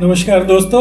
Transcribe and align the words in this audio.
नमस्कार 0.00 0.44
दोस्तों, 0.44 0.80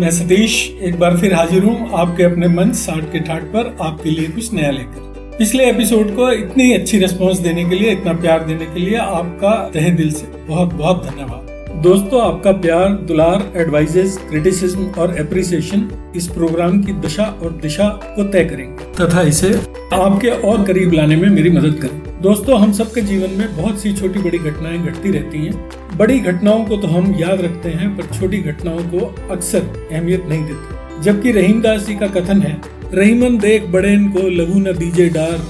मैं 0.00 0.10
सतीश। 0.10 0.54
एक 0.82 0.98
बार 0.98 1.16
फिर 1.16 1.34
हाजिर 1.34 1.64
हूँ 1.64 1.90
आपके 1.94 2.22
अपने 2.22 2.48
मन 2.48 2.72
साठ 2.72 3.04
के 3.12 3.20
ठाट 3.20 3.42
पर, 3.42 3.76
आपके 3.80 4.10
लिए 4.10 4.28
कुछ 4.28 4.52
नया 4.52 4.70
लेकर। 4.70 5.36
पिछले 5.38 5.70
एपिसोड 5.70 6.14
को 6.16 6.30
इतनी 6.32 6.72
अच्छी 6.72 6.98
रिस्पांस 6.98 7.38
देने 7.38 7.64
के 7.64 7.74
लिए, 7.74 7.90
इतना 7.90 8.12
प्यार 8.12 8.44
देने 8.44 8.66
के 8.66 8.80
लिए 8.80 8.96
आपका 8.96 9.70
तहे 9.74 9.90
दिल 9.90 10.10
से 10.10 10.26
बहुत 10.26 10.74
बहुत 10.74 11.04
धन्यवाद। 11.06 11.49
दोस्तों, 11.76 12.22
आपका 12.22 12.52
प्यार, 12.52 12.88
दुलार 12.88 13.52
एडवाइजेस 13.56 14.18
क्रिटिसिज्म 14.28 14.84
और 14.84 15.18
एप्रिसिएशन 15.18 16.12
इस 16.16 16.26
प्रोग्राम 16.26 16.82
की 16.82 16.92
दशा 16.92 17.24
और 17.42 17.52
दिशा 17.52 17.88
को 17.88 18.24
तय 18.24 18.44
करेंगे। 18.44 18.84
तथा 18.84 19.22
इसे 19.22 19.54
आपके 19.92 20.28
और 20.28 20.64
करीब 20.64 20.92
लाने 20.92 21.16
में 21.16 21.28
मेरी 21.28 21.50
मदद 21.50 21.78
करें। 21.82 22.22
दोस्तों, 22.22 22.60
हम 22.60 22.72
सबके 22.72 23.00
जीवन 23.00 23.30
में 23.30 23.56
बहुत 23.56 23.80
सी 23.80 23.92
छोटी 23.92 24.20
बड़ी 24.20 24.38
घटनाएँ 24.38 24.78
घटती 24.78 25.10
रहती 25.10 25.38
हैं। 25.38 25.70
बड़ी 25.96 26.18
घटनाओं 26.18 26.64
को 26.64 26.76
तो 26.76 26.88
हम 26.88 27.14
याद 27.14 27.40
रखते 27.40 27.68
हैं, 27.68 27.96
पर 27.96 28.18
छोटी 28.18 28.38
घटनाओं 28.38 28.78
को 28.78 29.28
अक्सर 29.30 29.88
अहमियत 29.92 30.24
नहीं 30.28 30.44
देते। 30.44 31.02
जबकि 31.02 31.32
रहीमदास 31.32 31.86
जी 31.86 31.94
का 31.94 32.06
कथन 32.06 32.42
है, 32.42 32.60
रहीमन 32.94 33.38
देख 33.38 33.66
बड़े 33.66 33.96
को 33.96 34.28
लघु 34.28 34.58
न 34.58 34.72
दीजे 34.78 35.08
डार, 35.08 35.40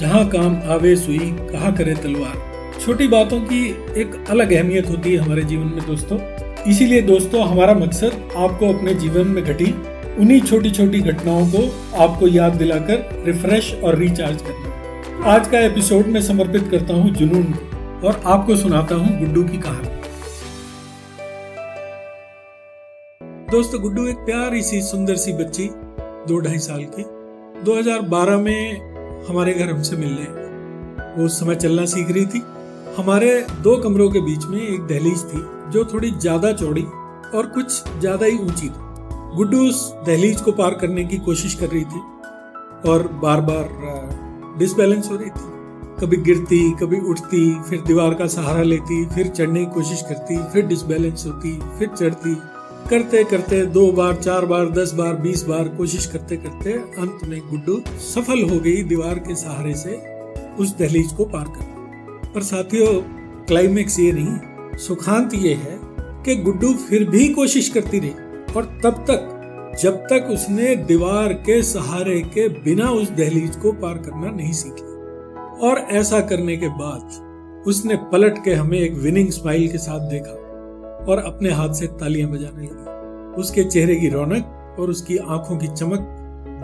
जहाँ 0.00 0.28
काम 0.28 0.56
आवे 0.66 0.96
सुई 0.96 1.36
कहा 1.52 1.70
करे 1.70 1.94
तलवार। 1.94 2.53
छोटी 2.84 3.06
बातों 3.08 3.38
की 3.40 3.58
एक 4.00 4.14
अलग 4.30 4.52
अहमियत 4.52 4.88
होती 4.88 5.12
है 5.12 5.18
हमारे 5.18 5.42
जीवन 5.42 5.66
में 5.66 5.86
दोस्तों। 5.86 6.18
इसीलिए 6.70 7.02
दोस्तों, 7.02 7.46
हमारा 7.48 7.74
मकसद 7.74 8.12
आपको 8.36 8.72
अपने 8.72 8.94
जीवन 8.94 9.28
में 9.28 9.42
घटी 9.44 9.70
उन्हीं 10.20 10.40
छोटी 10.40 10.70
छोटी 10.70 11.00
घटनाओं 11.00 11.46
को 11.46 11.62
आपको 11.98 12.28
याद 12.28 12.52
दिलाकर 12.52 13.24
रिफ्रेश 13.26 13.72
और 13.74 13.96
रिचार्ज 13.96 14.42
करना। 14.42 15.32
आज 15.32 15.48
का 15.48 15.60
एपिसोड 15.60 16.06
में 16.06 16.20
समर्पित 16.20 16.68
करता 16.70 16.94
हूँ 16.94 17.10
जुनून 17.10 17.42
को 17.42 18.06
और 18.06 18.22
आपको 18.26 18.56
सुनाता 18.56 18.94
हूँ 18.94 19.18
गुड्डू 19.18 19.44
की 19.44 19.58
कहानी। 19.58 19.88
दोस्तों, 23.50 23.82
गुड्डू 23.82 24.06
एक 24.06 24.16
प्यारी 24.26 24.62
सी, 24.62 24.82
सुंदर 24.82 25.16
सी 25.16 25.32
बच्ची, 25.32 25.70
दो 26.28 26.40
ढाई 26.40 26.58
साल 26.60 26.84
की। 26.90 27.04
2012 27.64 28.38
में 28.38 29.24
हमारे 29.28 29.54
घर 29.54 29.70
हमसे 29.70 29.96
मिलने, 29.96 30.24
वो 31.16 31.24
उस 31.24 31.40
समय 31.40 31.54
चलना 31.54 31.84
सीख 31.86 32.10
रही 32.10 32.26
थी। 32.26 32.42
हमारे 32.96 33.30
दो 33.62 33.76
कमरों 33.76 34.08
के 34.10 34.20
बीच 34.20 34.44
में 34.46 34.60
एक 34.60 34.82
दहलीज 34.86 35.22
थी, 35.24 35.38
जो 35.72 35.84
थोड़ी 35.84 36.10
ज़्यादा 36.10 36.52
चौड़ी 36.52 36.82
और 37.34 37.46
कुछ 37.54 37.98
ज़्यादा 38.00 38.26
ही 38.26 38.38
ऊँची 38.38 38.68
थी। 38.68 39.36
गुड्डू 39.36 39.64
उस 39.68 39.80
दहलीज 40.06 40.40
को 40.40 40.52
पार 40.52 40.74
करने 40.74 41.04
की 41.04 41.18
कोशिश 41.20 41.54
कर 41.54 41.68
रही 41.68 41.84
थी 41.84 42.00
और 42.90 43.06
बार 43.22 43.40
बार 43.40 44.56
डिसबैलेंस 44.58 45.10
हो 45.10 45.16
रही 45.16 45.30
थी। 45.30 45.52
कभी 46.00 46.16
गिरती, 46.22 46.70
कभी 46.72 47.00
उठती, 47.10 47.42
फिर 47.62 47.82
दीवार 47.82 48.14
का 48.14 48.26
सहारा 48.26 48.62
लेती, 48.62 49.04
फिर 49.06 49.28
चढ़ने 49.28 49.64
की 49.64 49.72
कोशिश 49.72 50.02
करती, 50.02 50.38
फिर 50.52 50.66
डिसबैलेंस 50.66 51.26
होती, 51.26 51.58
फिर 51.78 51.88
चढ़ती। 51.88 52.34
करते 52.90 53.24
करते, 53.24 53.64
दो 53.66 53.90
बार, 53.92 54.14
चार 54.14 54.44
बार, 54.44 54.70
दस 54.72 54.92
बार, 54.92 55.14
बीस 55.18 55.44
बार 55.44 55.68
कोशिश 55.76 56.06
करते 56.06 56.36
करते 56.36 56.72
अंत 56.72 57.24
में 57.24 57.40
गुड्डू 57.50 57.82
सफल 58.04 58.48
हो 58.50 58.60
गई 58.60 58.82
दीवार 58.84 59.18
के 59.18 59.34
सहारे 59.34 59.74
से 59.76 60.02
उस 60.58 60.76
दहलीज 60.78 61.12
को 61.12 61.24
पार 61.24 61.44
कर 61.46 61.72
पर 62.34 62.42
साथियों 62.42 62.86
क्लाइमेक्स 63.46 63.98
ये 64.00 64.12
नहीं, 64.12 64.76
सुखांत 64.78 65.34
ये 65.34 65.52
है 65.54 65.78
कि 66.24 66.34
गुड्डू 66.36 66.72
फिर 66.74 67.04
भी 67.10 67.28
कोशिश 67.28 67.68
करती 67.68 67.98
रही 67.98 68.10
और 68.56 68.64
तब 68.84 69.04
तक, 69.10 69.30
जब 69.82 69.96
तक 69.96 70.28
उसने 70.30 70.74
दीवार 70.76 71.32
के 71.32 71.62
सहारे 71.62 72.20
के 72.20 72.48
बिना 72.48 72.90
उस 72.90 73.10
दहलीज 73.10 73.56
को 73.56 73.72
पार 73.72 73.98
करना 73.98 74.30
नहीं 74.30 74.52
सीखी। 74.52 74.92
और 75.66 75.78
ऐसा 75.92 76.20
करने 76.20 76.56
के 76.56 76.68
बाद 76.68 77.64
उसने 77.66 77.96
पलट 78.12 78.38
के 78.44 78.54
हमें 78.54 78.78
एक 78.78 78.94
विनिंग 78.94 79.28
स्माइल 79.28 79.68
के 79.68 79.78
साथ 79.78 80.00
देखा 80.10 80.32
और 81.04 81.18
अपने 81.18 81.50
हाथ 81.50 81.74
से 81.74 81.86
तालियाँ 81.86 82.30
बजाने 82.30 82.62
लगी। 82.62 83.40
उसके 83.40 83.64
चेहरे 83.64 83.96
की 83.96 84.08
रौनक 84.08 84.76
और 84.80 84.90
उसकी 84.90 85.16
आँखों 85.16 85.56
की 85.56 85.68
चमक 85.68 86.00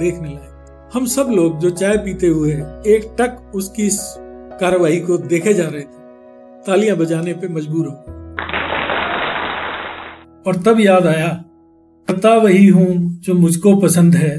देखने 0.00 0.28
लायक। 0.28 0.90
हम 0.94 1.06
सब 1.06 1.28
लोग 1.30 1.58
जो 1.58 1.70
चाय 1.70 1.96
पीते 1.96 2.26
हुए 2.26 2.52
एक 2.86 3.14
टक 3.18 3.52
उसकी 3.54 3.88
कार्रवाई 4.60 4.98
को 5.00 5.16
देखे 5.18 5.54
जा 5.54 5.68
रहे 5.68 5.82
थे। 5.82 5.98
तालियाँ 6.66 6.96
बजाने 6.96 7.34
पे 7.34 7.48
मजबूर 7.48 7.86
हो 7.86 7.94
और 10.46 10.62
तब 10.62 10.80
याद 10.80 11.06
आया 11.06 11.28
पता 12.08 12.34
वही 12.36 12.66
हूँ 12.68 12.88
जो 13.20 13.34
मुझको 13.34 13.74
पसंद 13.80 14.14
है। 14.14 14.34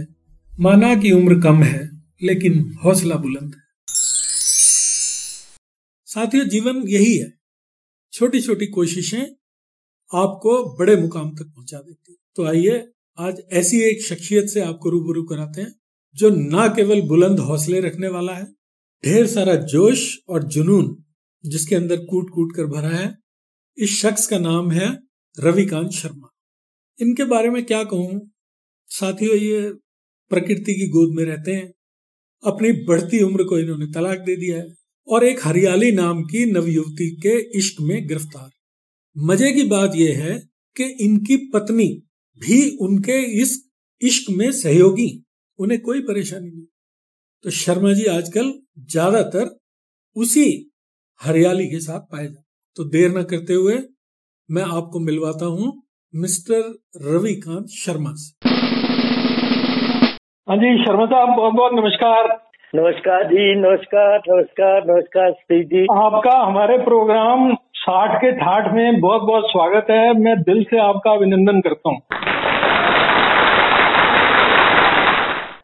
माना 0.53 0.93
की 0.95 1.11
उम्र 1.11 1.39
कम 1.41 1.63
है, 1.63 1.89
लेकिन 2.23 2.77
हौसला 2.83 3.15
बुलंद 3.15 3.53
है। 3.55 3.61
साथियों, 6.07 6.45
जीवन 6.45 6.81
यही 6.87 7.15
है। 7.17 7.31
छोटी 8.13 8.41
छोटी 8.41 8.65
कोशिशें 8.67 9.21
आपको 10.11 10.63
बड़े 10.77 10.95
मुकाम 10.95 11.29
तक 11.31 11.45
पहुँचा 11.45 11.77
देती 11.77 12.17
तो 12.35 12.45
आइए, 12.45 12.87
आज 13.17 13.41
ऐसी 13.53 13.81
एक 13.81 14.01
शख्सियत 14.03 14.47
से 14.47 14.61
आपको 14.61 14.89
रूबरू 14.89 15.23
कराते 15.23 15.61
हैं, 15.61 15.73
जो 16.15 16.29
ना 16.29 16.67
केवल 16.67 17.01
बुलंद 17.07 17.39
हौसले 17.39 17.79
रखने 17.79 18.07
वाला 18.07 18.33
है 18.33 18.45
ढेर 19.06 19.28
सारा 19.28 19.56
जोश 19.56 20.17
और 20.29 20.44
जुनून 20.44 21.03
जिसके 21.45 21.75
अंदर 21.75 21.97
कूट 21.97 22.29
कूट 22.29 22.56
कर 22.56 22.66
भरा 22.66 22.89
है। 22.89 23.17
इस 23.78 24.01
शख्स 24.01 24.28
का 24.28 24.39
नाम 24.39 24.72
है 24.72 25.00
रविकांत 25.39 25.91
शर्मा। 25.91 26.29
इनके 27.01 27.23
बारे 27.23 27.50
में 27.50 27.66
क्या 27.66 27.84
कहूँ? 27.84 28.31
साथियों, 28.88 29.35
ये 29.35 29.73
प्रकृति 30.29 30.73
की 30.73 30.90
गोद 30.90 31.16
में 31.16 31.25
रहते 31.25 31.51
हैं। 31.51 31.73
अपनी 32.44 32.72
बढ़ती 32.72 33.23
उम्र 33.23 33.44
को 33.44 33.59
इन्होंने 33.59 33.85
तलाक 33.85 34.19
दे 34.19 34.35
दिया 34.35 34.57
है 34.57 34.73
और 35.07 35.23
एक 35.23 35.40
हरियाली 35.44 35.91
नाम 35.91 36.23
की 36.23 36.45
नवयुवती 36.45 37.16
के 37.16 37.57
इश्क 37.57 37.81
में 37.81 38.07
गिरफ़्तार। 38.07 38.50
मज़े 39.17 39.51
की 39.51 39.63
बात 39.63 39.91
यह 39.95 40.23
है 40.23 40.40
कि 40.78 40.84
इनकी 40.84 41.38
पत्नी 41.38 42.03
भी 42.40 42.78
उनके 42.78 43.41
इस 43.41 43.69
इश्क 44.01 44.29
में 44.29 44.51
सहयोगी। 44.51 45.25
उन्हें 45.59 45.81
कोई 45.81 46.01
परेशानी 46.01 46.51
नहीं। 46.51 46.66
तो 47.46 47.50
शर्मा 47.50 47.91
जी 47.94 48.03
आजकल 48.07 48.50
ज़्यादातर 48.91 49.46
उसी 50.16 50.44
हरियाली 51.22 51.66
के 51.68 51.79
साथ 51.79 52.02
पाए 52.12 52.25
जाते 52.25 52.41
तो 52.78 52.84
देर 52.90 53.09
न 53.12 53.24
करते 53.31 53.53
हुए 53.53 53.78
मैं 54.50 54.63
आपको 54.74 55.00
मिलवाता 55.00 55.46
हूँ 55.53 55.72
मिस्टर 56.13 56.62
रविकांत 57.06 57.74
शर्मा 57.75 58.12
से। 58.16 58.50
हाँ 60.47 60.57
जी 60.57 60.69
शर्मा 60.84 61.06
साहब 61.06 61.35
बहुत 61.38 61.53
बहुत 61.53 61.74
नमस्कार। 61.74 62.29
नमस्कार 62.74 63.24
जी 63.28 63.50
नमस्कार 63.62 64.22
नमस्कार 64.29 64.85
नमस्कार 64.85 65.31
श्री 65.34 65.63
जी। 65.66 65.85
आपका 65.97 66.38
हमारे 66.40 66.78
प्रोग्राम 66.84 67.53
साठ 67.81 68.18
के 68.22 68.31
ठाठ 68.38 68.73
में 68.73 69.00
बहुत 69.02 69.22
बहुत 69.23 69.50
स्वागत 69.52 69.91
है। 69.91 70.03
मैं 70.19 70.41
दिल 70.44 70.63
से 70.63 70.79
आपका 70.81 71.12
अभिनंदन 71.13 71.62
करता 71.62 71.90
हूँ। 71.90 72.00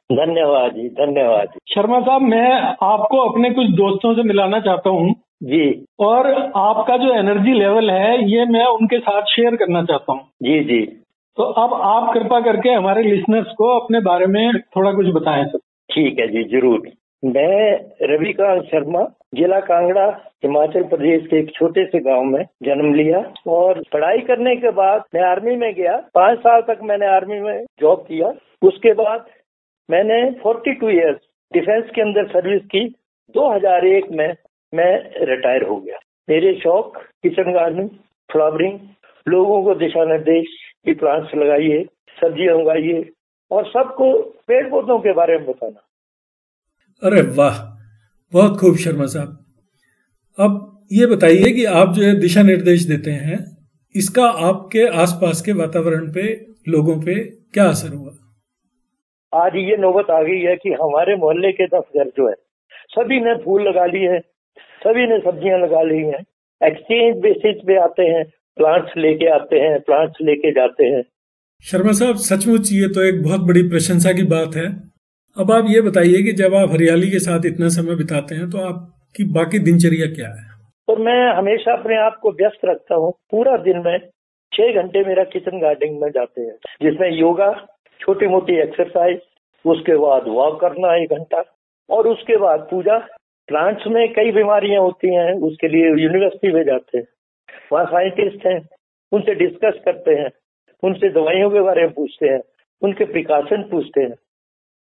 धन्यवाद 0.09 0.71
जी 0.71 0.87
धन्यवाद 0.97 1.57
शर्मा 1.69 1.99
साहब 2.01 2.21
मैं 2.23 2.51
आपको 2.83 3.17
अपने 3.19 3.49
कुछ 3.49 3.69
दोस्तों 3.77 4.13
से 4.15 4.23
मिलाना 4.23 4.59
चाहता 4.59 4.89
हूँ। 4.89 5.13
जी। 5.43 5.65
और 5.99 6.27
आपका 6.57 6.95
जो 6.97 7.13
एनर्जी 7.13 7.53
लेवल 7.53 7.89
है 7.91 8.29
ये 8.31 8.45
मैं 8.45 8.65
उनके 8.67 8.99
साथ 8.99 9.25
शेयर 9.31 9.55
करना 9.55 9.83
चाहता 9.83 10.13
हूँ। 10.13 10.21
जी 10.43 10.59
जी। 10.63 10.79
तो 11.37 11.43
अब 11.63 11.73
आप 11.85 12.13
कृपा 12.13 12.39
करके 12.41 12.69
हमारे 12.69 13.03
लिसनर्स 13.03 13.51
को 13.57 13.67
अपने 13.79 13.99
बारे 14.01 14.25
में 14.27 14.59
थोड़ा 14.75 14.91
कुछ 14.91 15.07
बताएँ 15.15 15.45
सर। 15.45 15.59
ठीक 15.89 16.19
है 16.19 16.27
जी 16.27 16.43
ज़रूर। 16.49 16.89
मैं 17.23 17.71
रविकांत 18.09 18.63
शर्मा 18.63 19.03
जिला 19.35 19.59
कांगड़ा 19.59 20.07
हिमाचल 20.43 20.83
प्रदेश 20.87 21.25
के 21.27 21.39
एक 21.39 21.53
छोटे 21.55 21.85
से 21.85 21.99
गाँव 21.99 22.23
में 22.23 22.43
जन्म 22.63 22.93
लिया 22.93 23.23
और 23.51 23.81
पढ़ाई 23.93 24.19
करने 24.27 24.55
के 24.55 24.71
बाद 24.73 25.03
मैं 25.15 25.21
आर्मी 25.21 25.55
में 25.55 25.73
गया। 25.73 25.95
पाँच 26.15 26.39
साल 26.39 26.61
तक 26.67 26.79
मैंने 26.83 27.15
आर्मी 27.15 27.39
में 27.39 27.63
जॉब 27.81 28.05
किया। 28.07 28.33
उसके 28.61 28.93
बाद 28.93 29.25
मैंने 29.89 30.31
42 30.41 30.89
इयर्स 30.89 31.19
डिफेंस 31.53 31.89
के 31.95 32.01
अंदर 32.01 32.27
सर्विस 32.27 32.61
की। 32.65 32.87
2001 33.35 34.11
में 34.11 34.35
मैं 34.73 35.25
रिटायर 35.25 35.63
हो 35.63 35.77
गया। 35.77 35.99
मेरे 36.29 36.53
शौक 36.53 36.97
किचन 37.23 37.53
गार्डनिंग 37.53 37.89
फ्लावरिंग 38.31 38.79
लोगों 39.27 39.63
को 39.63 39.75
दिशा 39.75 40.05
निर्देश 40.05 40.47
की 40.85 40.93
प्लांट्स 40.93 41.35
लगाइए, 41.35 41.83
सब्ज़ियाँ 42.21 42.55
उगाइए 42.55 43.09
और 43.51 43.65
सबको 43.65 44.13
पेड़ 44.47 44.69
पौधों 44.69 44.99
के 44.99 45.13
बारे 45.13 45.37
में 45.37 45.47
बताना। 45.47 45.81
अरे 47.03 47.21
वाह, 47.21 47.59
बहुत 48.33 48.59
खूब 48.59 48.75
शर्मा 48.75 49.05
साहब। 49.05 49.45
अब 50.39 50.85
ये 50.91 51.05
बताइए 51.05 51.51
कि 51.51 51.65
आप 51.65 51.93
जो 51.93 52.03
है 52.03 52.19
दिशा 52.19 52.41
निर्देश 52.41 52.83
देते 52.83 53.11
हैं, 53.11 53.57
इसका 53.95 54.25
आपके 54.25 54.87
आसपास 54.87 55.41
के 55.41 55.51
वातावरण 55.51 56.11
पे, 56.13 56.45
लोगों 56.67 57.01
पे 57.01 57.15
क्या 57.53 57.65
असर 57.65 57.93
हुआ? 57.93 58.26
आज 59.33 59.55
ये 59.57 59.75
नौबत 59.77 60.09
आ 60.11 60.21
गई 60.23 60.39
है 60.41 60.55
कि 60.55 60.69
हमारे 60.73 61.15
मोहल्ले 61.15 61.51
के 61.51 61.65
दस 61.67 61.83
घर 61.95 62.11
जो 62.17 62.27
है 62.29 62.35
सभी 62.91 63.19
ने 63.21 63.33
फूल 63.35 63.67
लगा 63.67 63.85
लिए 63.87 64.09
हैं 64.09 64.19
सभी 64.81 65.05
ने 65.07 65.17
सब्ज़ियाँ 65.19 65.59
लगा 65.59 65.81
ली 65.83 65.97
हैं। 65.99 66.23
एक्सचेंज 66.61 67.17
बेसिस 67.21 67.61
पे 67.67 67.77
आते 67.79 68.03
हैं 68.03 68.23
प्लांट्स 68.57 68.97
लेके 68.97 69.29
आते 69.31 69.59
हैं 69.59 69.79
प्लांट्स 69.81 70.21
लेके 70.21 70.51
जाते 70.51 70.85
हैं। 70.85 71.03
शर्मा 71.65 71.91
साहब 71.91 72.15
सचमुच 72.23 72.71
ये 72.73 72.87
तो 72.89 73.03
एक 73.03 73.21
बहुत 73.23 73.41
बड़ी 73.47 73.63
प्रशंसा 73.69 74.11
की 74.13 74.23
बात 74.27 74.55
है। 74.55 74.67
अब 75.37 75.51
आप 75.51 75.65
ये 75.69 75.81
बताइए 75.81 76.23
कि 76.23 76.31
जब 76.33 76.55
आप 76.55 76.71
हरियाली 76.71 77.09
के 77.11 77.19
साथ 77.21 77.45
इतना 77.45 77.69
समय 77.71 77.95
बिताते 77.95 78.35
हैं 78.35 78.49
तो 78.49 78.65
आपकी 78.65 79.23
बाकी 79.33 79.59
दिनचर्या 79.61 80.07
क्या 80.13 80.27
है? 80.29 80.45
और 80.87 80.99
मैं 81.01 81.21
हमेशा 81.35 81.73
अपने 81.73 81.97
आप 82.01 82.19
को 82.21 82.31
व्यस्त 82.33 82.65
रखता 82.65 82.95
हूँ। 82.95 83.11
पूरा 83.31 83.57
दिन 83.63 83.83
में 83.85 83.97
छह 84.51 84.81
घंटे 84.81 85.03
मेरा 85.05 85.23
किचन 85.31 85.59
गार्डनिंग 85.61 85.99
में 86.01 86.09
जाते 86.11 86.41
हैं 86.41 86.55
जिसमें 86.81 87.09
योगा 87.11 87.49
छोटी 87.99 88.27
मोटी 88.27 88.59
एक्सरसाइज 88.61 89.19
उसके 89.65 89.95
बाद 89.97 90.27
वॉक 90.27 90.59
करना 90.61 90.95
एक 90.95 91.13
घंटा 91.13 91.43
और 91.89 92.07
उसके 92.07 92.37
बाद 92.37 92.67
पूजा। 92.71 92.97
प्लांट्स 93.49 93.87
में 93.87 94.07
कई 94.13 94.31
बीमारियाँ 94.31 94.81
होती 94.81 95.13
हैं 95.15 95.33
उसके 95.41 95.67
लिए 95.67 95.89
यूनिवर्सिटी 96.03 96.51
में 96.53 96.63
जाते 96.63 96.97
हैं। 96.97 97.05
वहाँ 97.73 97.85
साइंटिस्ट 97.85 98.45
हैं 98.47 98.59
उनसे 99.11 99.35
डिस्कस 99.35 99.79
करते 99.85 100.11
हैं 100.11 100.29
उनसे 100.83 101.09
दवाइयों 101.09 101.49
के 101.49 101.61
बारे 101.61 101.81
में 101.81 101.91
पूछते 101.91 102.27
हैं 102.27 102.39
उनके 102.81 103.05
प्रिकॉशन 103.05 103.63
पूछते 103.63 104.01
हैं। 104.01 104.15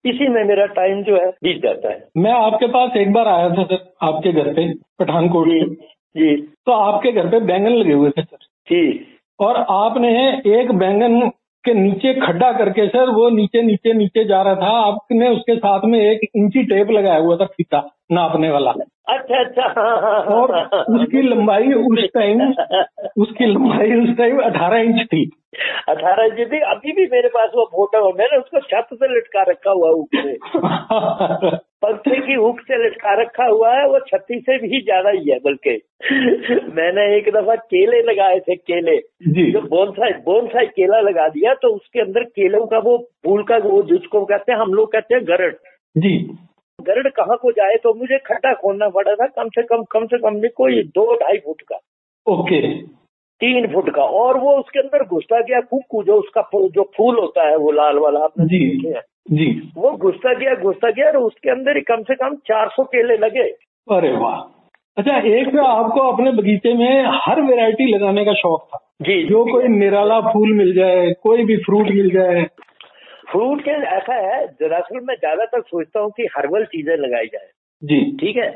इसी 0.05 0.27
में 0.27 0.43
मेरा 0.43 0.65
टाइम 0.65 1.01
जो 1.03 1.15
है 1.15 1.29
बीत 1.43 1.61
जाता 1.63 1.89
है। 1.89 2.07
मैं 2.17 2.31
आपके 2.31 2.67
पास 2.67 2.97
एक 2.97 3.13
बार 3.13 3.27
आया 3.27 3.49
था 3.49 3.63
सर 3.63 3.93
आपके 4.01 4.31
घर 4.31 4.53
पे 4.53 4.73
पठानकोट 4.99 5.47
जी 5.47 5.61
जी। 6.15 6.35
तो 6.65 6.71
आपके 6.71 7.11
घर 7.11 7.27
पे 7.27 7.39
बैंगन 7.39 7.71
लगे 7.71 7.93
हुए 7.93 8.09
थे 8.09 8.21
सर। 8.21 8.37
जी। 8.67 9.07
और 9.39 9.55
आपने 9.69 10.11
एक 10.59 10.71
बैंगन 10.71 11.19
के 11.65 11.73
नीचे 11.73 12.13
खड्डा 12.13 12.51
करके 12.51 12.87
सर 12.87 13.09
वो 13.09 13.29
नीचे 13.29 13.61
नीचे 13.61 13.93
नीचे 13.93 14.23
जा 14.25 14.41
रहा 14.41 14.55
था। 14.55 14.69
आपने 14.87 15.29
उसके 15.29 15.55
साथ 15.55 15.79
में 15.85 15.99
एक 15.99 16.19
इंची 16.35 16.63
टेप 16.63 16.91
लगाया 16.91 17.19
हुआ 17.19 17.35
था 17.35 17.45
फीता 17.45 17.83
नापने 18.11 18.51
वाला। 18.51 18.71
अच्छा 19.09 19.39
अच्छा। 19.39 19.63
और 20.35 20.55
उसकी 20.95 21.21
लंबाई 21.21 21.73
उस 21.73 22.03
टाइम 22.13 22.41
उसकी 23.17 23.45
लंबाई 23.45 23.91
उस 24.01 24.17
टाइम 24.17 24.39
अठारह 24.39 24.77
इंच 24.77 25.05
थी। 25.05 25.31
अठारह 25.89 26.25
इंच 26.25 26.47
थी। 26.51 26.59
अभी 26.59 26.91
भी 26.91 27.05
मेरे 27.05 27.27
पास 27.27 27.49
वो 27.55 27.65
फ़ोटो 27.65 28.05
है। 28.07 28.13
मैंने 28.13 28.37
उसको 28.37 28.59
छत 28.59 28.87
से 28.93 29.17
लटका 29.17 29.41
रखा 29.41 29.71
हुआ 29.71 29.89
ऊपर 29.89 31.57
पंखे 31.87 32.19
की 32.27 32.33
हुक 32.33 32.59
से 32.61 32.77
लटका 32.85 33.13
रखा 33.21 33.45
हुआ 33.45 33.73
है 33.75 33.87
वो 33.87 33.99
छत्तीस 33.99 34.41
से 34.41 34.57
भी 34.57 34.81
ज़्यादा 34.81 35.09
ही 35.09 35.29
है 35.31 35.39
बल्कि 35.39 35.81
मैंने 36.75 37.17
एक 37.17 37.29
दफ़ा 37.33 37.55
केले 37.55 38.01
लगाए 38.01 38.39
थे 38.39 38.55
केले। 38.55 38.97
जी। 39.27 39.51
बोनसाई 39.51 40.11
बोनसाई 40.11 40.65
केला 40.65 40.99
लगा 40.99 41.27
दिया 41.27 41.53
तो 41.53 41.67
उसके 41.67 41.99
अंदर 41.99 42.23
केलों 42.23 42.65
का 42.65 42.77
वो 42.77 42.97
फूल 43.23 43.43
का 43.43 43.57
वो 43.57 43.83
जिसको 43.83 44.25
कहते 44.25 44.51
हैं 44.51 44.59
हम 44.59 44.73
लोग 44.73 44.91
कहते 44.91 45.15
हैं 45.15 45.23
गरड़। 45.25 45.51
जी। 45.97 46.17
गरड़ 46.81 47.07
कहाँ 47.07 47.37
को 47.37 47.51
जाए 47.51 47.75
तो 47.75 47.93
मुझे 47.93 48.17
खड्डा 48.17 48.53
खोलना 48.53 48.89
पड़ा 48.89 49.15
था 49.15 49.27
कम 49.27 49.49
से 49.49 49.63
कम 49.63 49.83
कम 49.83 50.05
से 50.05 50.17
कम 50.17 50.47
कोई 50.47 50.83
दो 50.83 51.15
ढाई 51.15 51.37
फुट 51.37 51.61
का। 51.61 51.79
ओके। 52.27 52.81
तीन 53.41 53.67
फुट 53.73 53.89
का 53.95 54.01
और 54.01 54.37
वो 54.37 54.57
उसके 54.57 54.79
अंदर 54.79 55.03
घुसता 55.03 55.41
गया 55.41 55.61
कुकू 55.61 56.03
जो 56.03 56.15
उसका 56.15 56.49
जो 56.55 56.91
फूल 56.97 57.19
होता 57.19 57.47
है 57.47 57.55
वो 57.55 57.71
लाल 57.71 57.97
वाला 57.97 58.19
आपने 58.19 58.45
जी। 58.45 58.59
देखे 58.59 58.95
हैं। 58.95 59.01
जी। 59.27 59.47
वो 59.77 59.91
घुसता 59.91 60.33
गया 60.33 60.53
घुसता 60.55 60.89
गया 60.89 61.07
और 61.07 61.17
उसके 61.17 61.49
अंदर 61.49 61.75
ही 61.75 61.81
कम 61.81 62.03
से 62.03 62.15
कम 62.15 62.35
400 62.47 62.83
केले 62.83 63.17
लगे। 63.17 63.43
अरे 63.87 64.11
वाह। 64.11 64.39
अच्छा 64.97 65.17
एक 65.29 65.47
तो 65.47 65.63
आपको 65.63 66.01
अपने 66.11 66.31
बगीचे 66.31 66.73
में 66.73 67.03
हर 67.25 67.41
वैरायटी 67.41 67.85
लगाने 67.85 68.23
का 68.25 68.33
शौक 68.33 68.67
था। 68.73 68.79
जी। 69.01 69.23
जो 69.23 69.43
कोई 69.45 69.67
निराला 69.67 70.19
फूल 70.21 70.53
मिल 70.53 70.73
जाए 70.75 71.11
कोई 71.23 71.43
भी 71.45 71.57
फ्रूट 71.57 71.89
मिल 71.89 72.09
जाए। 72.11 72.43
फ्रूट 73.31 73.61
के 73.61 73.71
ऐसा 73.95 74.13
है 74.13 74.45
दरअसल 74.47 74.99
मैं 74.99 75.15
ज़्यादातर 75.15 75.61
सोचता 75.61 75.99
हूँ 75.99 76.11
कि 76.11 76.27
हर्बल 76.37 76.65
चीज़ें 76.65 76.95
लगाई 76.97 77.25
जाए। 77.25 77.47
जी। 77.81 77.99
ठीक 78.19 78.37
है? 78.37 78.49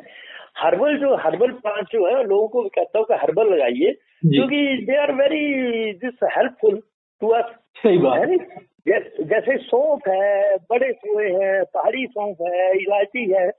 हर्बल 0.58 0.98
जो 0.98 1.16
हर्बल 1.16 1.52
प्लांट 1.52 1.88
जो 1.92 2.06
है 2.08 2.24
लोगों 2.24 2.48
को 2.48 2.62
भी 2.64 2.70
कहता 2.70 3.00
हूँ 3.00 3.06
कि 3.06 3.14
हर्बल 3.14 3.54
लगाइए। 3.54 3.92
जी। 4.26 4.38
क्योंकि 4.38 4.86
they 4.86 4.98
are 4.98 5.12
very 5.12 5.94
this 5.94 6.30
helpful 6.38 6.82
to 7.22 7.28
us 7.28 7.54
सही 7.84 7.98
बात। 7.98 8.20
है 8.20 8.38
जैसे 8.88 9.58
सौंफ 9.58 10.00
है 10.08 10.56
बड़े 10.56 10.92
सोए 10.92 11.30
हैं 11.32 11.64
पहाड़ी 11.64 12.06
सौंफ 12.06 12.38
है 12.42 12.78
इलायची 12.78 13.32
है 13.32 13.52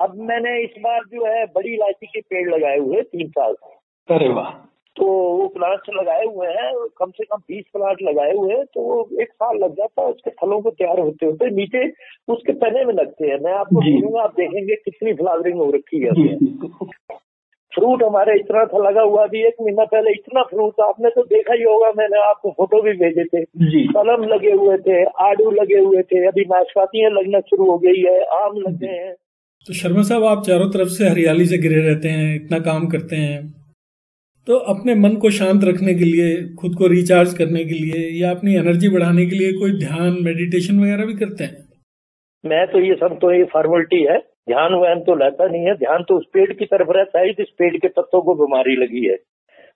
अब 0.00 0.14
मैंने 0.16 0.62
इस 0.62 0.70
बार 0.80 1.00
जो 1.00 1.26
है 1.26 1.44
बड़ी 1.46 1.74
इलायची 1.74 2.06
के 2.06 2.20
पेड़ 2.20 2.54
लगाए 2.54 2.78
हुए 2.78 2.96
हैं 2.96 3.04
तीन 3.04 3.28
साल 3.28 3.54
से 3.54 4.14
अरे 4.14 4.28
वाह 4.28 4.50
तो 4.96 5.06
वो 5.06 5.48
प्लांट्स 5.48 5.90
लगाए 5.94 6.24
हुए 6.24 6.48
हैं 6.48 6.88
कम 6.98 7.10
से 7.10 7.24
कम 7.24 7.36
बीस 7.36 7.64
प्लांट 7.72 8.02
लगाए 8.02 8.32
हुए 8.32 8.54
हैं 8.54 8.64
तो 8.64 8.80
वो 8.80 9.08
एक 9.20 9.32
साल 9.32 9.56
लग 9.56 9.72
जाता 9.72 10.02
है 10.02 10.08
उसके 10.08 10.30
फलों 10.30 10.60
को 10.60 10.70
तैयार 10.70 11.00
होते 11.00 11.26
होते 11.26 11.50
नीचे 11.50 11.92
उसके 12.28 12.52
तने 12.52 12.84
में 12.84 12.94
लगते 12.94 13.26
हैं 13.26 13.38
मैं 13.38 13.52
आपको। 13.52 13.76
बोलूँगा 13.76 14.22
आप 14.22 14.30
देखेंगे 14.30 14.74
कितनी 14.74 15.12
फ्लावरिंग 15.12 15.58
हो 15.58 15.70
रखी 15.70 16.00
है। 16.02 16.10
फ्रूट 17.72 18.02
हमारे 18.02 18.34
इतना 18.38 18.64
था 18.64 18.78
लगा 18.80 19.02
हुआ 19.02 19.24
अभी 19.24 19.40
एक 19.46 19.54
महीना 19.60 19.84
पहले 19.86 20.12
इतना 20.12 20.42
फ्रूट 20.42 20.72
था 20.72 20.88
आपने 20.88 21.10
तो 21.10 21.22
देखा 21.26 21.54
ही 21.54 21.62
होगा 21.62 21.90
मैंने 21.96 22.20
आपको 22.20 22.50
फ़ोटो 22.50 22.82
भी 22.82 22.92
भेजे 22.98 23.24
थे। 23.24 23.44
कलम 23.92 24.24
लगे 24.28 24.52
हुए 24.54 24.76
थे 24.78 25.04
आड़ू 25.24 25.50
लगे 25.50 25.78
हुए 25.78 26.02
थे 26.02 26.26
अभी 26.26 26.44
नाशपातियाँ 26.48 27.10
लगना 27.10 27.40
शुरू 27.40 27.70
हो 27.70 27.78
गई 27.78 28.02
है 28.02 28.18
आम 28.38 28.56
लग 28.58 28.78
गए 28.78 28.96
हैं। 28.96 29.14
तो 29.66 29.74
शर्मा 29.74 30.02
साहब 30.02 30.24
आप 30.24 30.42
चारों 30.46 30.68
तरफ़ 30.70 30.88
से 30.88 31.08
हरियाली 31.08 31.46
से 31.46 31.58
घिरे 31.58 31.80
रहते 31.80 32.08
हैं 32.08 32.34
इतना 32.34 32.58
काम 32.58 32.86
करते 32.86 33.16
हैं। 33.16 33.40
तो 34.46 34.56
अपने 34.72 34.94
मन 34.94 35.16
को 35.16 35.30
शांत 35.30 35.64
रखने 35.64 35.94
के 35.94 36.04
लिए 36.04 36.28
खुद 36.54 36.74
को 36.74 36.86
रिचार्ज 36.86 37.34
करने 37.34 37.64
के 37.64 37.74
लिए 37.74 38.08
या 38.20 38.30
अपनी 38.30 38.54
एनर्जी 38.56 38.88
बढ़ाने 38.88 39.26
के 39.26 39.36
लिए 39.36 39.52
कोई 39.52 39.78
ध्यान 39.78 40.16
मेडिटेशन 40.22 40.80
वगैरह 40.80 41.06
भी 41.06 41.14
करते 41.14 41.44
हैं? 41.44 41.56
मैं 42.44 42.66
तो 42.66 42.80
ये 42.80 42.94
सब 42.94 43.18
तो 43.22 43.32
ये 43.32 43.44
फॉर्मेलिटी 43.44 44.02
है। 44.02 44.18
ध्यान 44.50 44.74
वैन 44.74 45.00
तो 45.00 45.14
लेता 45.14 45.46
नहीं 45.46 45.64
है, 45.64 45.74
ध्यान 45.74 46.02
तो 46.02 46.16
उस 46.16 46.24
पेड़ 46.32 46.52
की 46.52 46.64
तरफ़ 46.64 46.90
रहता 46.90 47.20
है 47.20 47.32
जिस 47.32 47.48
पेड़ 47.58 47.76
के 47.76 47.88
पत्तों 47.88 48.20
को 48.22 48.34
बीमारी 48.34 48.76
लगी 48.76 49.04
है। 49.06 49.16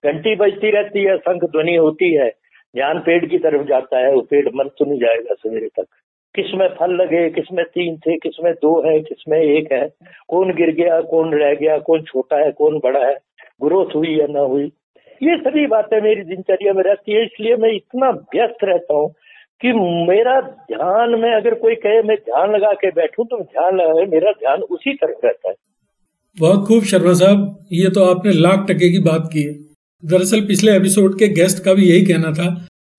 घंटी 0.04 0.34
बजती 0.36 0.70
रहती 0.70 1.04
है, 1.04 1.16
शंख 1.18 1.44
ध्वनि 1.44 1.74
होती 1.74 2.12
है, 2.14 2.28
ध्यान 2.74 2.98
पेड़ 2.98 3.24
की 3.24 3.38
तरफ़ 3.38 3.66
जाता 3.66 3.98
है, 3.98 4.12
वो 4.14 4.20
पेड़ 4.20 4.48
मर 4.54 4.68
तो 4.68 4.84
नहीं 4.84 4.98
जाएगा 5.00 5.34
सवेरे 5.34 5.68
तक। 5.68 5.86
किसमें 6.34 6.68
फल 6.68 6.92
लगे 6.92 7.28
किसमें 7.30 7.64
तीन 7.64 7.96
थे 7.96 8.16
किसमें 8.16 8.52
दो 8.54 8.70
है 8.86 8.98
किसमें 9.00 9.38
एक 9.38 9.72
है, 9.72 9.88
कौन 10.28 10.52
गिर 10.54 10.70
गया, 10.70 11.00
कौन 11.00 11.34
रह 11.34 11.54
गया, 11.54 11.78
कौन 11.78 12.02
छोटा 12.02 12.36
है, 12.36 12.50
कौन 12.52 12.78
बड़ा 12.78 13.06
है, 13.06 13.14
ग्रोथ 13.62 13.94
हुई 13.94 14.18
या 14.18 14.26
ना 14.26 14.40
हुई, 14.40 14.64
ये 15.22 15.36
सभी 15.36 15.66
बातें 15.66 16.00
मेरी 16.00 16.22
दिनचर्या 16.22 16.72
में 16.72 16.82
रहती 16.82 17.12
है, 17.12 17.24
इसलिए 17.24 17.56
मैं 17.56 17.70
इतना 17.70 18.10
व्यस्त 18.10 18.64
रहता 18.64 18.94
हूँ 18.94 19.14
कि 19.60 19.72
मेरा 20.08 20.40
ध्यान 20.40 21.10
में 21.20 21.30
अगर 21.34 21.54
कोई 21.54 21.74
कहे 21.76 22.02
मैं 22.02 22.16
ध्यान 22.18 22.50
लगा 22.50 22.72
के 22.74 22.90
बैठूं 22.92 23.24
तो 23.24 23.38
ध्यान 23.42 23.76
लगा 23.76 24.04
मेरा 24.08 24.32
ध्यान 24.32 24.62
उसी 24.70 24.94
तरफ़ 24.94 25.26
रहता 25.26 25.48
है। 25.48 25.54
बहुत 26.36 26.66
खूब 26.68 26.84
शर्मा 26.84 27.12
साहब 27.14 27.66
ये 27.72 27.90
तो 27.90 28.04
आपने 28.04 28.32
लाख 28.32 28.66
टके 28.68 28.90
की 28.92 28.98
बात 29.02 29.28
की 29.32 29.42
है। 29.42 29.54
दरअसल 30.02 30.40
पिछले 30.46 30.76
एपिसोड 30.76 31.18
के 31.18 31.28
गेस्ट 31.34 31.64
का 31.64 31.74
भी 31.74 31.88
यही 31.90 32.04
कहना 32.06 32.32
था 32.32 32.48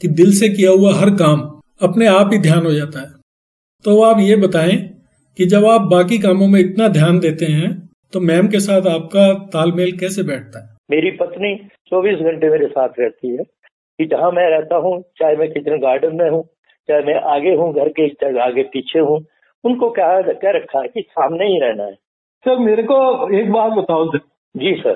कि 0.02 0.08
दिल 0.14 0.32
से 0.32 0.50
किया 0.50 0.72
हुआ 0.72 0.94
हर 0.94 1.10
काम 1.16 1.42
अपने 1.82 2.08
आप 2.08 2.30
ही 2.34 2.40
ध्यान 2.40 2.66
हो 2.66 2.74
जाता 2.74 3.00
है। 3.00 3.12
तो 3.86 4.02
आप 4.04 4.20
ये 4.20 4.36
बताएँ 4.38 4.78
कि 5.40 5.46
जब 5.46 5.66
आप 5.66 5.82
बाकी 5.92 6.18
कामों 6.20 6.48
में 6.48 6.60
इतना 6.60 6.88
ध्यान 6.90 7.20
देते 7.20 7.46
हैं 7.48 7.70
तो 8.14 8.20
मैम 8.22 8.48
के 8.48 8.60
साथ 8.60 8.88
आपका 8.90 9.28
तालमेल 9.54 9.92
कैसे 9.98 10.24
बैठता 10.24 10.60
है? 10.60 10.70
मेरी 10.92 11.12
पत्नी 11.12 11.56
24 11.88 12.22
घंटे 12.22 12.50
मेरे 12.50 12.68
साथ 12.68 13.00
रहती 13.00 13.30
है। 13.30 13.44
कि 14.00 14.06
जहाँ 14.06 14.32
मैं 14.32 14.50
रहता 14.50 14.76
हूँ 14.76 15.02
चाहे 15.20 15.36
मैं 15.36 15.50
किचन 15.52 15.78
गार्डन 15.80 16.16
में 16.16 16.30
हूँ 16.30 16.44
चाहे 16.90 17.02
मैं 17.02 17.16
आगे 17.36 17.54
हूँ 17.56 17.74
घर 17.74 17.90
के 17.90 18.10
चाहे 18.10 18.40
आगे 18.40 18.64
पीछे 18.64 19.00
हूँ 19.00 19.26
उनको 19.64 19.90
क्या 19.90 20.22
क्या 20.22 20.52
रखा 20.52 20.82
है 20.82 20.88
कि 20.88 21.02
सामने 21.02 21.46
ही 21.46 21.60
रहना 21.60 21.84
है। 21.84 21.94
सर 22.46 22.58
मेरे 22.58 22.84
को 22.84 22.98
एक 23.40 23.52
बात 23.52 23.72
बताओ 23.72 24.06
सर। 24.06 24.18
जी 24.56 24.74
सर। 24.76 24.94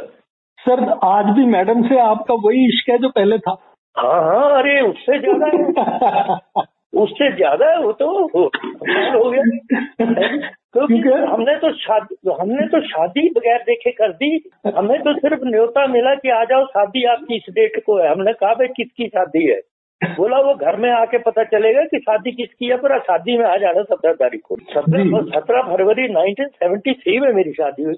सर 0.60 0.84
आज 1.04 1.26
भी 1.26 1.46
मैडम 1.46 1.88
से 1.88 2.00
आपका 2.00 2.34
वही 2.34 2.68
इश्क 2.68 2.90
है 2.90 2.98
जो 2.98 3.10
पहले 3.10 3.38
था? 3.38 3.58
हाँ 3.96 4.22
हाँ 4.22 4.60
अरे 4.60 4.82
उससे 4.82 5.20
ज़्यादा 5.20 5.46
है। 5.46 6.66
उससे 7.02 7.36
ज़्यादा 7.36 7.80
वो 7.80 7.92
तो। 7.92 8.28
हो 8.28 8.44
हो 9.24 9.32
गया। 9.32 10.50
क्योंकि 10.74 11.02
क्योंकि- 11.02 11.34
हमने 11.34 11.56
तो 11.56 11.78
शादी 11.78 12.16
हमने 12.42 12.68
तो 12.68 12.88
शादी 12.88 13.30
बगैर 13.30 13.62
देखे 13.62 13.92
कर 13.92 14.12
दी। 14.12 14.50
हमें 14.78 15.00
तो 15.00 15.18
सिर्फ़ 15.18 15.40
न्योता 15.44 15.88
मिला 15.88 16.16
कि 16.16 16.30
आ 16.30 16.44
जाओ 16.44 16.66
शादी 16.66 17.06
आपकी 17.06 17.36
इस 17.36 17.44
डेट 17.50 17.84
को 17.86 17.98
है। 17.98 18.12
हमने 18.12 18.34
कहा 18.34 18.54
भाई 18.54 18.68
किसकी 18.68 19.08
शादी 19.08 19.48
है? 19.48 19.62
बोला 20.04 20.38
वो 20.38 20.54
घर 20.54 20.76
में 20.76 20.92
आके 20.92 21.18
पता 21.18 21.44
चलेगा 21.44 21.84
कि 21.84 21.98
शादी 21.98 22.32
किसकी 22.32 22.66
है 22.66 22.78
पर 22.78 23.00
शादी 23.00 23.38
में 23.38 23.46
आ 23.46 23.58
जाना 23.58 23.84
सत्रह 23.84 24.14
तारीख 24.14 24.42
को। 24.44 24.56
सत्रह। 24.56 25.04
सत्रह 25.22 25.62
फरवरी 25.62 26.08
1973 26.14 27.20
में 27.20 27.34
मेरी 27.34 27.52
शादी 27.52 27.84
हुई। 27.84 27.96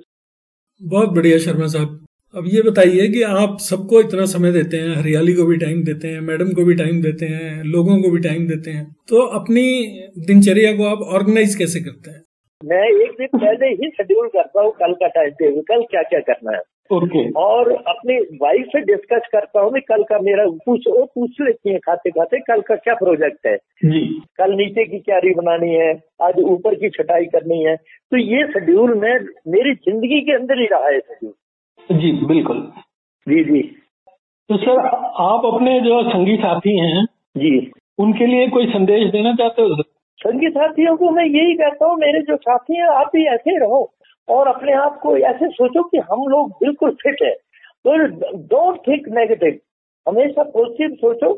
बहुत 0.84 1.10
बढ़िया 1.10 1.38
शर्मा 1.38 1.68
साहब। 1.68 2.06
अब 2.38 2.44
ये 2.48 2.62
बताइए 2.62 3.08
कि 3.08 3.24
आप 3.24 3.58
सबको 3.60 4.00
इतना 4.00 4.26
समय 4.26 4.52
देते 4.52 4.78
हैं 4.78 4.96
हरियाली 4.96 5.34
को 5.34 5.46
भी 5.46 5.58
टाइम 5.58 5.84
देते 5.84 6.08
हैं 6.08 6.22
मैडम 6.22 6.46
को 6.46 6.66
भी 6.66 6.74
टाइम 6.74 7.02
देते 7.02 7.26
हैं 7.26 7.64
लोगों 7.64 8.02
को 8.02 8.12
भी 8.12 8.20
टाइम 8.20 8.48
देते 8.48 8.72
हैं। 8.72 8.96
तो 9.10 9.22
अपनी 9.22 10.00
दिनचर्या 10.28 10.72
को 10.72 10.86
आप 10.86 11.02
ऑर्गेनाइज 11.02 11.56
कैसे 11.56 11.80
करते 11.80 12.12
हैं? 12.12 12.31
मैं 12.64 12.84
एक 12.88 13.12
दिन 13.12 13.28
पहले 13.36 13.68
ही 13.68 13.90
शेड्यूल 13.90 14.28
करता 14.28 14.62
हूँ 14.62 14.72
कल 14.72 14.94
का 14.94 15.08
टाइम 15.08 15.30
टेबल 15.32 15.62
कल 15.62 15.84
क्या 15.92 16.02
क्या 16.04 16.20
करना 16.20 16.56
है। 16.56 16.62
ओके 16.92 17.22
और 17.40 17.72
अपनी 17.72 18.18
वाइफ 18.42 18.66
से 18.68 18.80
डिस्कस 18.82 19.28
करता 19.32 19.62
हूँ 19.62 19.80
कल 19.82 20.04
का 20.04 20.20
मेरा 20.20 20.46
पूछ 20.66 20.88
वो 20.88 21.06
पूछ 21.16 21.42
लेती 21.42 21.74
है 21.74 21.78
खाते 21.80 22.12
खाते 22.12 22.40
कल 22.40 22.62
का 22.62 22.76
क्या 22.76 22.94
प्रोजेक्ट 22.94 23.48
है। 23.48 23.56
जी। 23.86 24.02
कल 24.38 24.54
नीचे 24.56 24.86
की 24.86 25.00
क्यारी 25.00 25.34
बनानी 25.34 25.74
है 25.74 25.92
आज 26.22 26.40
ऊपर 26.46 26.76
की 26.76 26.90
छटाई 26.90 27.26
करनी 27.26 27.64
है। 27.64 27.76
तो 27.76 28.18
ये 28.18 28.46
शेड्यूल 28.48 28.94
में 28.94 29.14
मेरी 29.48 29.74
ज़िंदगी 29.74 30.22
के 30.22 30.36
अंदर 30.36 30.60
ही 30.60 30.66
रहा 30.66 30.88
है 30.88 31.00
शेड्यूल 31.00 32.00
जी 32.00 32.12
बिल्कुल। 32.26 32.60
जी 33.28 33.44
जी। 33.44 33.62
तो 34.50 34.58
सर 34.58 34.80
आप 35.22 35.46
अपने 35.46 35.80
जो 35.82 36.02
संगी 36.10 36.36
साथी 36.38 36.78
हैं 36.80 37.06
जी। 37.38 37.72
उनके 38.00 38.26
लिए 38.26 38.48
कोई 38.48 38.66
संदेश 38.68 39.12
देना 39.12 39.34
चाहते 39.36 39.62
हो? 39.62 39.84
सर 40.20 40.32
संगी 40.32 40.50
साथियों 40.50 40.98
को 40.98 41.10
मैं 41.10 41.26
यही 41.26 41.54
कहता 41.54 41.86
हूँ, 41.86 41.98
मेरे 41.98 42.20
जो 42.20 42.36
साथी 42.36 42.78
हैं, 42.78 42.88
आप 42.88 43.08
भी 43.14 43.26
ऐसे 43.26 43.58
रहो 43.60 43.94
और 44.28 44.48
अपने 44.48 44.74
आप 44.74 45.00
को 45.04 45.18
ऐसे 45.18 45.50
सोचो 45.50 45.84
कि 45.84 45.98
हम 45.98 46.28
लोग 46.28 46.50
बिल्कुल 46.52 46.92
फिट 46.92 47.22
है। 47.24 47.34
तो 47.86 47.98
डोंट 48.38 48.78
थिंक 48.88 49.08
नेगेटिव 49.08 49.60
हमेशा 50.08 50.44
पॉजिटिव 50.44 50.96
सोचो 50.96 51.34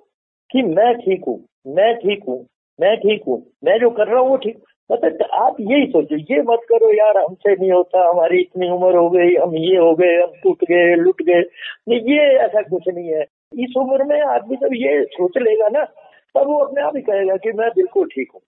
कि 0.50 0.62
मैं 0.62 0.94
ठीक 0.98 1.24
हूँ, 1.28 1.40
मैं 1.68 1.96
ठीक 1.96 2.24
हूँ, 2.28 2.46
मैं 2.82 2.98
ठीक 2.98 3.24
हूँ, 3.28 3.52
मैं 3.64 3.80
जो 3.80 3.90
कर 3.90 4.08
रहा 4.08 4.20
हूँ 4.20 4.30
वो 4.30 4.38
ठीक। 4.38 4.58
मतलब 4.92 5.24
आप 5.34 5.56
यही 5.62 5.86
सोचो, 5.86 6.16
ये 6.16 6.42
मत 6.42 6.60
करो, 6.70 6.94
यार, 6.94 7.18
हमसे 7.18 7.56
नहीं 7.56 7.72
होता, 7.72 8.10
हमारी 8.10 8.42
इतनी 8.42 8.70
उम्र 8.70 8.96
हो 8.96 9.10
गई, 9.10 9.36
हम 9.36 9.56
ये 9.56 9.78
हो 9.78 9.96
गए, 9.96 10.16
हम 10.16 10.32
टूट 10.44 10.64
गए, 10.64 10.96
लुट 10.96 11.22
गए। 11.22 11.42
ये 11.90 12.20
ऐसा 12.38 12.62
कुछ 12.62 12.84
नहीं 12.88 13.10
है। 13.10 13.22
इस 13.54 13.74
उम्र 13.78 14.04
में 14.04 14.22
आदमी 14.22 14.56
जब 14.56 14.70
ये 14.74 15.04
सोच 15.04 15.38
लेगा 15.38 15.70
ना, 15.70 15.84
तब 16.36 16.48
वो 16.48 16.58
अपने 16.58 16.82
आप 16.82 16.96
ही 16.96 17.02
कहेगा 17.02 17.36
कि 17.36 17.52
मैं 17.52 17.70
बिल्कुल 17.70 18.08
ठीक 18.08 18.32
हूँ। 18.34 18.42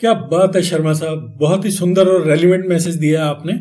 क्या 0.00 0.12
बात 0.12 0.56
है 0.56 0.62
शर्मा 0.62 0.92
साहब? 0.92 1.38
बहुत 1.40 1.64
ही 1.64 1.70
सुंदर 1.70 2.08
और 2.08 2.26
रेलिवेंट 2.26 2.66
मैसेज 2.66 2.94
दिया 2.94 3.26
आपने। 3.26 3.52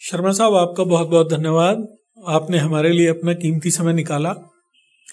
शर्मा 0.00 0.30
साहब, 0.32 0.54
आपका 0.54 0.84
बहुत 0.84 1.08
बहुत 1.08 1.32
धन्यवाद। 1.32 1.88
आपने 2.28 2.58
हमारे 2.58 2.88
लिए 2.88 3.08
अपना 3.08 3.32
कीमती 3.32 3.70
समय 3.70 3.92
निकाला। 3.92 4.34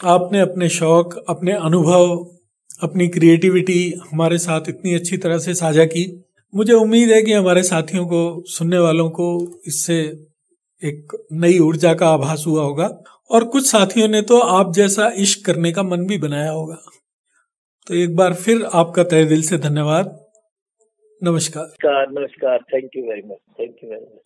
आपने 0.03 0.39
अपने 0.39 0.69
शौक, 0.69 1.23
अपने 1.29 1.51
अनुभव, 1.51 2.27
अपनी 2.83 3.07
क्रिएटिविटी 3.07 4.01
हमारे 4.11 4.37
साथ 4.37 4.61
इतनी 4.69 4.93
अच्छी 4.93 5.17
तरह 5.17 5.37
से 5.37 5.53
साझा 5.53 5.85
की। 5.85 6.25
मुझे 6.55 6.73
उम्मीद 6.73 7.09
है 7.09 7.21
कि 7.21 7.33
हमारे 7.33 7.63
साथियों 7.63 8.05
को, 8.05 8.43
सुनने 8.45 8.77
वालों 8.77 9.09
को 9.09 9.59
इससे 9.67 10.27
एक 10.81 11.11
नई 11.33 11.57
ऊर्जा 11.59 11.93
का 11.93 12.07
आभास 12.09 12.43
हुआ 12.47 12.61
होगा। 12.63 12.85
और 13.31 13.43
कुछ 13.45 13.65
साथियों 13.65 14.07
ने 14.07 14.21
तो 14.21 14.37
आप 14.39 14.71
जैसा 14.73 15.11
इश्क 15.17 15.45
करने 15.45 15.71
का 15.71 15.83
मन 15.83 16.05
भी 16.07 16.17
बनाया 16.17 16.51
होगा। 16.51 16.77
तो 17.87 17.95
एक 17.95 18.15
बार 18.15 18.33
फिर 18.35 18.63
आपका 18.73 19.03
तय 19.03 19.25
दिल 19.25 19.41
से 19.41 19.57
धन्यवाद। 19.57 20.17
नमस्कार। 21.21 22.07
नमस्कार 22.11 22.57
thank 22.73 22.89
you 22.97 23.03
very 23.03 23.21
much 23.21 23.37
thank 23.59 23.75
you 23.83 23.89
very 23.89 24.05
much 24.05 24.19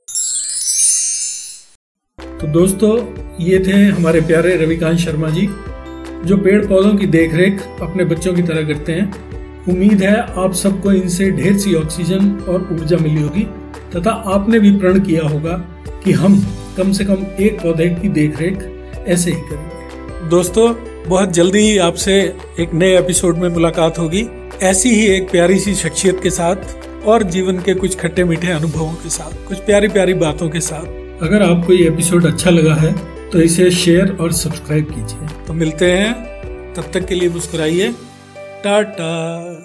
तो 2.42 2.48
दोस्तों 2.54 2.92
ये 3.44 3.60
थे 3.60 3.78
हमारे 3.92 4.22
प्यारे 4.24 4.56
रविकांत 4.58 5.00
शर्मा 5.00 5.30
जी 5.30 5.48
जो 6.28 6.38
पेड़ 6.38 6.66
पौधों 6.68 6.96
की 6.98 7.08
देखरेख 7.10 7.62
अपने 7.82 8.06
बच्चों 8.06 8.34
की 8.36 8.44
तरह 8.44 8.68
करते 8.68 8.94
हैं। 8.94 9.08
उम्मीद 9.68 10.02
है 10.04 10.16
आप 10.38 10.54
सबको 10.56 10.92
इनसे 10.94 11.32
ढेर 11.34 11.58
सी 11.58 11.76
ऑक्सीजन 11.76 12.36
और 12.40 12.68
ऊर्जा 12.74 12.98
मिली 12.98 13.22
होगी 13.22 13.44
तथा 13.96 14.12
आपने 14.34 14.60
भी 14.60 14.72
प्रण 14.80 15.00
किया 15.00 15.28
होगा। 15.28 15.56
कि 16.06 16.12
हम 16.12 16.48
कम 16.78 16.92
से 16.92 17.06
कम 17.06 17.26
एक 17.40 17.60
पौधे 17.62 17.90
की 17.90 18.10
देखरेख 18.10 19.08
ऐसे 19.08 19.32
ही 19.32 19.42
करेंगे। 19.42 20.30
दोस्तों 20.30 20.74
बहुत 21.08 21.32
जल्दी 21.34 21.60
ही 21.60 21.78
आपसे 21.78 22.36
एक 22.60 22.74
नए 22.74 22.98
एपिसोड 23.00 23.38
में 23.38 23.50
मुलाकात 23.50 24.00
होगी। 24.00 24.26
ऐसी 24.64 24.90
ही 24.90 25.08
एक 25.08 25.30
प्यारी 25.32 25.60
सी 25.60 25.76
शख्सियत 25.76 26.20
के 26.24 26.30
साथ 26.30 26.56
और 27.06 27.24
जीवन 27.24 27.60
के 27.60 27.74
कुछ 27.74 27.98
खट्टे 27.98 28.24
मीठे 28.24 28.48
अनुभवों 28.48 28.94
के 28.94 29.10
साथ 29.10 29.48
कुछ 29.48 29.58
प्यारी 29.58 29.88
प्यारी 29.88 30.14
बातों 30.14 30.50
के 30.50 30.60
साथ। 30.60 31.24
अगर 31.24 31.44
आपको 31.44 31.74
ये 31.74 31.88
एपिसोड 31.88 32.26
अच्छा 32.26 32.50
लगा 32.50 32.76
है 32.76 32.94
तो 33.30 33.42
इसे 33.42 33.72
शेयर 33.72 34.18
और 34.22 34.32
सब्सक्राइब 34.32 34.86
कीजिए। 34.86 35.28
तो 35.48 35.54
मिलते 35.54 35.92
हैं। 35.92 36.14
तब 36.74 36.92
तक 36.94 37.06
के 37.06 37.16
लिए 37.16 37.30
मुस्कुराइए। 37.30 37.94
टाटा। 38.64 39.65